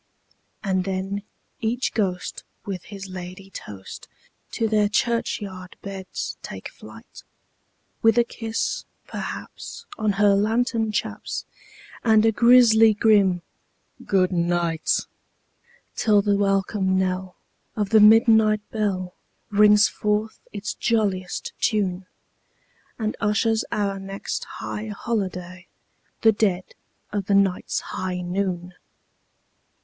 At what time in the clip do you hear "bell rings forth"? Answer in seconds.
18.71-20.39